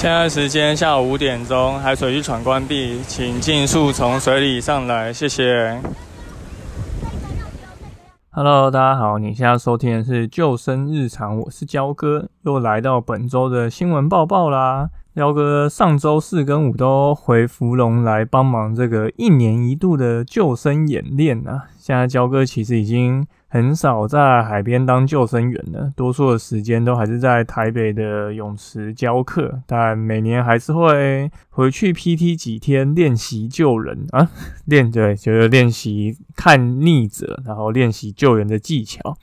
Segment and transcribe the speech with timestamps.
[0.00, 5.78] 现在时间下午五点钟，海水浴场关闭，请尽速从水里上来，谢谢。
[8.30, 14.88] Hello，大家好，你现在收听的是救生日常，我是焦哥，又来到本周的新闻报报啦。
[15.14, 21.64] 焦哥上周四跟五都回福隆来帮忙这个一年一度的救生演练啊。
[21.78, 23.26] 现在焦哥其实已经。
[23.52, 34.30] 很少在海边当救生员了，多数的时间都还是在台北的泳池教课，但每年还是会回去 PT 几天练习救人啊，
[34.66, 39.16] 练对，就是练习看溺者，然后练习救援的技巧。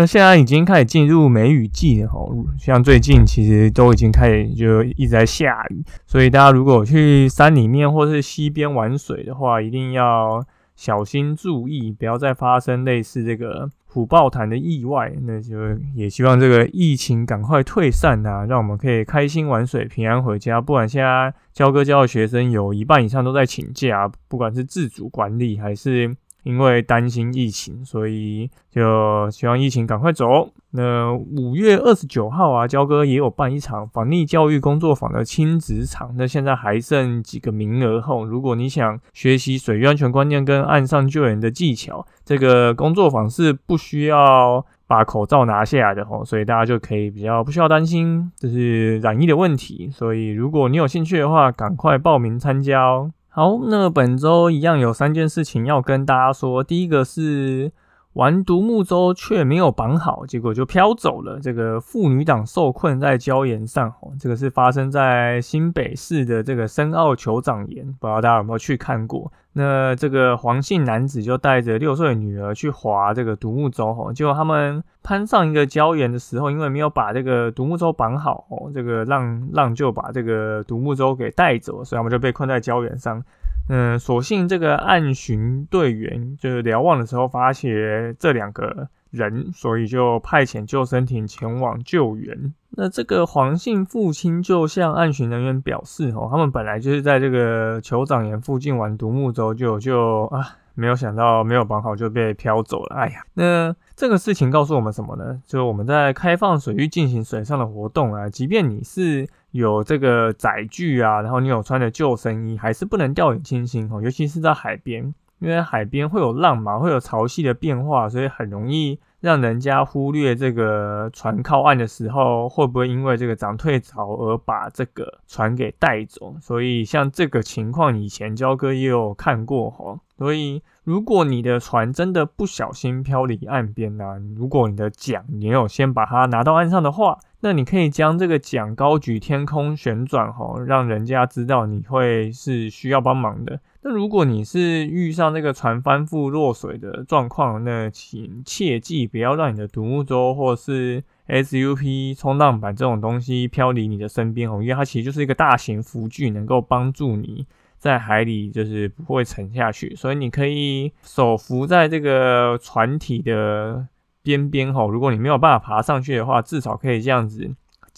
[0.00, 2.26] 那现在已经开始进入梅雨季了哈，
[2.58, 10.42] 像最近其实都已经开始就一直在下雨，所以大家如果去山里面或是溪边玩水的话，一定要。
[10.76, 15.12] 小心注意，不要再发生类似这个虎豹潭的意外。
[15.24, 15.54] 那就
[15.94, 20.58] 也希望这个疫情赶快退散啊，让我们可以开心玩水，平安回家。
[20.58, 26.16] 不管现在教哥教的学生有一半以上都在请假，不管是自主管理还是。
[26.42, 30.50] 因为担心疫情，所以就希望疫情赶快走。
[30.72, 36.14] 那五月二十九号啊，焦哥也有办一场防溺教育工作坊的亲子场。
[36.16, 49.90] 那现在还剩几个名额后，如果你想学习水域安全观念跟岸上救援的技巧，这个工作坊是不需要把口罩拿下来的吼，所以大家就可以比较不需要担心这是染疫的问题。
[49.92, 53.10] 所以如果你有兴趣的话，赶快报名参加哦。
[53.32, 56.64] 好，那本周一样有三件事情要跟大家说。
[56.64, 57.70] 第一个是
[58.14, 61.38] 玩独木舟却没有绑好，结果就飘走了。
[61.40, 69.32] 这个妇女党受困在礁岩上，哦，这个是发生在新北市的这个深澳酋长岩，不知道大家有没有去看过？
[69.52, 83.22] 那这个黄姓男子就带着六岁女儿去划这个独木舟，吼，结果他们攀上一个礁岩的时候，因为没有把这个独木舟绑好，哦，这个浪浪就把这个独木舟给带走，所以他们就被困在礁岩上。
[83.70, 88.88] 嗯，所幸这个暗巡队员就是瞭望的时候发现这两个。
[89.10, 92.54] 人，所以就派遣救生艇前往救援。
[92.76, 102.96] 那这个黄姓父亲就向暗巡人员表示：“哦，他们本来就是在这个酋长岩附近玩独木舟，就就啊，没有想到没有绑好就被飘走了。
[102.96, 105.42] 哎呀，那这个事情告诉我们什么呢？
[105.46, 126.34] 就我们在开放水域进行水上的活动啊，即便你是有这个载具啊，然后你有穿着救生衣，还是不能掉以轻心哦，尤其是在海边。”因为海边会有浪嘛，会有潮汐的变化，所以很容易让人家忽略这个船靠岸的时候，会不会因为这个涨退潮而把这个船给带走？
[126.40, 130.00] 所以像这个情况，以前焦哥也有看过哈。
[130.16, 143.60] 所以如果你的船真的不小心漂离岸边呢，如果你的桨你有先把它拿到岸上的话，那你可以将这个桨高举天空旋转哈，让人家知道你会是需要帮忙的。
[143.82, 157.46] 那如果你是遇上那个船翻覆落水的状况，那请切记不要让你的独木舟或是 SUP 冲浪板这种东西飘离你的身边哦，因为它其实就是一个大型浮具，能够帮助你
[157.78, 163.86] 在海里就是不会沉下去，所以你可以手扶在这个船体的
[164.22, 167.50] 边边哦，如果你没有办法爬上去的话，至少可以这样子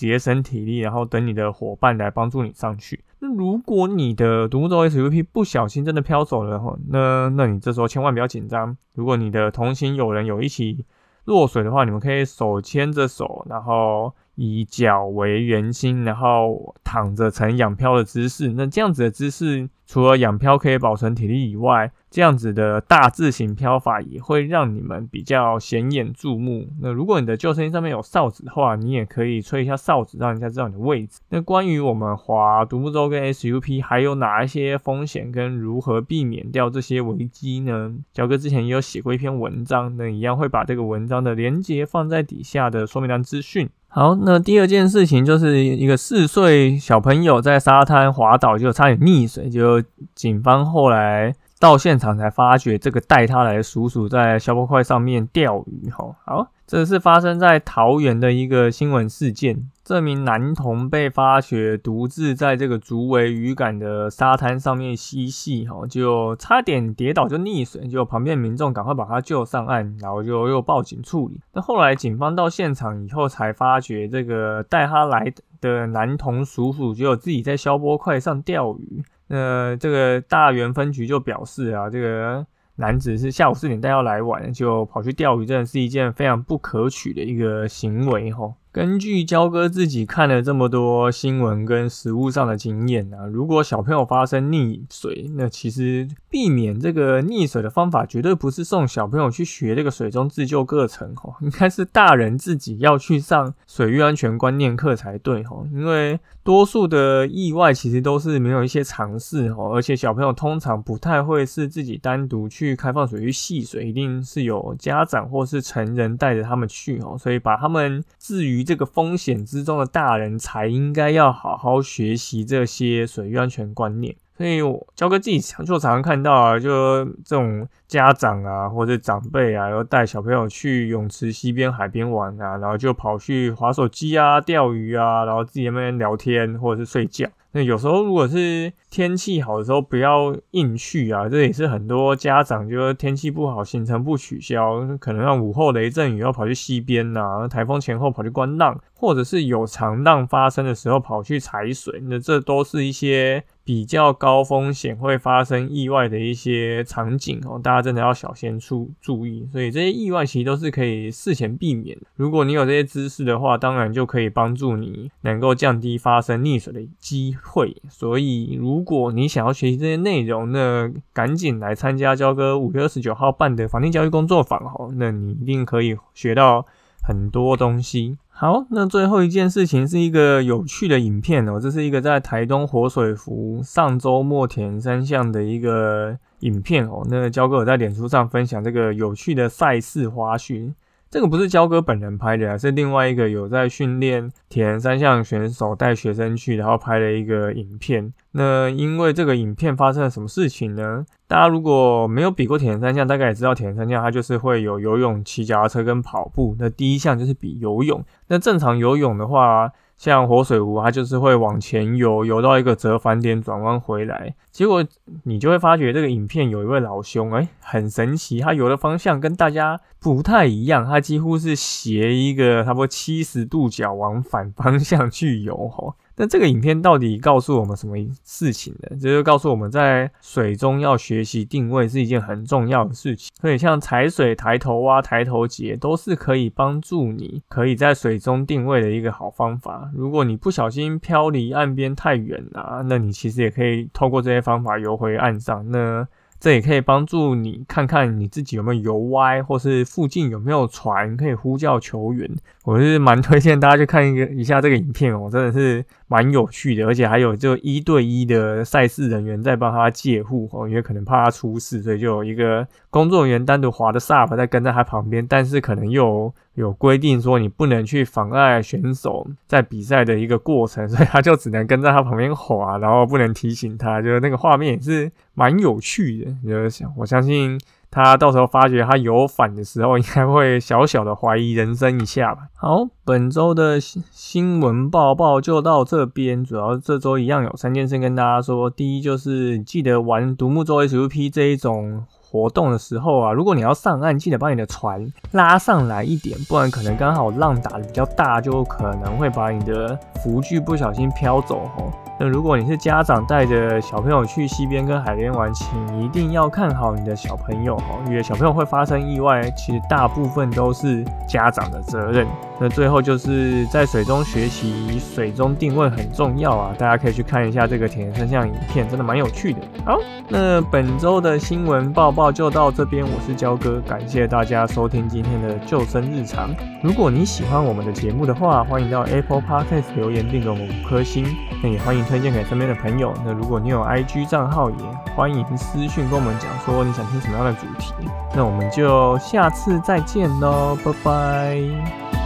[0.03, 3.05] 节省体力，然后等你的伙伴来帮助你上去。
[3.21, 8.77] 那如果你的独木舟 SUP 不小心真的飘走了后，那那你这时候千万不要紧张。
[8.95, 10.85] 如果你的同行有人有一起
[11.27, 14.13] 落水的话，你们可以手牵着手，然后。
[14.35, 18.48] 以脚为圆心，然后躺着呈仰漂的姿势。
[18.57, 26.66] 那这样子的姿势，除了仰漂可以保存体力以外，这样子的大字型漂法也会让你们比较显眼注目。
[26.80, 31.21] 那如果你的救生衣上面有哨子的话，你也可以吹一下哨子，让人家知道你的位置。
[31.28, 37.95] 那关于我们划独木舟跟 SUP 还有哪一些风险跟如何避免掉这些危机呢？
[38.15, 43.68] 小哥之前也有写过一篇文章，那一样会把这个文章的连接放在底下的说明栏资讯。
[43.94, 49.83] 好，那第二件事情就是一个四岁小朋友在沙滩滑倒，就差点溺水，就
[50.15, 55.91] 警方后来到现场才发觉，这个带他来的叔叔在消波块上面钓鱼。
[55.91, 56.48] 吼，好。
[56.66, 59.68] 这是发生在桃园的一个新闻事件。
[59.84, 71.41] 这名男童被发觉独自在这个竹围渔港的沙滩上面嬉戏，哈，就差点跌倒就溺水，就旁边民众赶快把他救上岸，然后就又报警处理。
[71.53, 79.03] 那后来警方到现场以后才发觉，这个带他来的男童叔叔就自己在消波块上钓鱼。
[79.27, 82.47] 那这个大园分局就表示啊，这个。
[82.77, 88.55] 男子是下午四点带要来玩，就跑去钓鱼，真的是一件非常不可取的一个行为，吼。
[88.72, 124.14] 根据焦哥自己看了这么多新闻跟实物上的经验啊，如果小朋友发生溺水，那其实避免这个溺水的方法绝对不是送小朋友去学这个水中自救课程吼，应该是大人自己要去上水域安全观念课才对吼，因为多数的意外其实都是没有一些尝试吼，而且小朋友通常不太会是自己单独去开放水域戏水，一定是有家长或是成人带着他们去吼，所以把他们置于这个风险之中的大人才应该要好好学习这些水域安全观念。
[124.36, 137.28] 所以，我教哥自己常就常看到啊，就这种家长啊，或者长辈啊，要带小朋友去泳池、溪边、海边玩啊，然后就跑去划手机啊、钓鱼啊，然后自己那边聊天或者是睡觉。
[137.54, 141.28] 那有时候如果是天气好的时候，不要硬去啊。
[141.28, 152.03] 这也是很多家长就天气不好，行程不取消，可能让午后雷阵雨要跑去溪边呐，台风前后跑去观浪，或者是有长浪发生的时候跑去踩水。
[152.06, 159.47] 那这都是一些比较高风险会发生意外的一些场景哦，大家真的要小心注注意。
[159.53, 161.99] 所以这些意外其实都是可以事前避免。
[162.17, 167.37] 如果你有这些知识的话，当然就可以帮助你能够降低发生溺水的机。
[167.43, 176.65] 会，所以如果你想要学习这些内容，那赶紧来参加焦哥五月二十九号办的房定教育工作坊哈，那你一定可以学到
[177.03, 178.17] 很多东西。
[178.29, 190.72] 好，那最后一件事情是一个有趣的影片哦，这是一个在台东活水湖上周末田三项的一个影片哦，那焦哥有在脸书上分享这个有趣的赛事花絮。
[191.10, 198.10] 这个不是焦哥本人拍的啊，是另外一个有在训练铁人三项选手带学生去，然后拍了一个影片。
[198.30, 201.04] 那因为这个影片发生了什么事情呢？
[201.28, 206.56] 大家如果没有比过铁人三项，大概也知道铁人三项它就是会有游泳、骑脚踏车跟跑步。
[206.59, 208.03] 那第一项就是比游泳。
[208.28, 209.71] 那正常游泳的话，
[210.03, 214.34] 像活水湖，它就是会往前游，游到一个折返点转弯回来。
[214.51, 214.84] 结果
[215.22, 225.95] 你就会发觉这个影片有一位老兄，哎，很神奇，他游的方向跟大家不太一样，他几乎是斜一个差不多七十度角往反方向去游，吼。
[226.16, 228.97] 那这个影片到底告诉我们什么事情呢？
[229.00, 233.30] 这就告诉我们在水中要学习定位是一件很重要的事情。
[233.41, 239.91] 所以像踩水、抬头蛙、抬头节都是可以帮助你可以在水中定位的一个好方法。
[239.94, 245.70] 如果你不小心漂离岸边太远了，那你其实也可以透过这些方法游回岸上。
[245.70, 246.06] 那
[246.38, 252.28] 这也可以帮助你看看你自己有没有游歪，或是附近有没有船可以呼叫求援。
[252.64, 266.32] 我是蛮推荐大家去看一个一下这个影片哦，真的是蛮有趣的，而且还有就一对一的赛事人员在帮他借护哦，因为可能怕他出事，所以就有一个工作人员单独划的 SUP 在跟在他旁边，但是可能又。
[266.54, 274.02] 有规定说你不能去妨碍选手在比赛的一个过程， 所以他就只能跟在他旁边划，然后不能提醒他。
[274.02, 277.59] 就是那个画面也是蛮有趣的，就是想我相信
[277.93, 282.49] 他到时候发觉他有反的时候，应该会小小的怀疑人生一下吧。
[282.55, 288.69] 好，本周的新新闻报报就到这边，主要这周一样有三件事跟大家说。
[288.69, 292.05] 第一就是记得玩独木舟 SUP 这一种。
[292.33, 299.95] 活动的时候啊，如果你要上岸，记得把你的船拉上来一点，不然可能刚好浪打的比较大，就可能会把你的
[300.25, 301.93] 浮具不小心飘走哦。
[302.23, 305.67] 那如果你是家长带着小朋友去溪边跟海边玩，请
[306.00, 312.25] 一定要看好你的小朋友哈，因为小朋友会发生意外，其实大部分都是家长的责任。
[312.61, 319.59] 那最后就是在水中学习水中定位很重要啊，大家可以去看一下这个铁人三项影片，真的蛮有趣的。
[319.85, 319.99] 好，
[320.29, 326.50] 那本周的新闻报报就到这边，我是焦哥，感谢大家收听今天的救生日常。
[326.85, 331.26] 如果你喜欢我们的节目的话，欢迎到 Apple Podcast 留言并给我们五颗星，
[331.61, 332.12] 那也欢迎。
[332.12, 333.14] 推荐给身边的朋友。
[333.25, 334.76] 那如果你有 IG 账号，也
[335.16, 337.95] 欢迎私讯跟我们讲说你想听什么样的主题。
[338.35, 342.22] 那我们就下次再见喽，拜拜。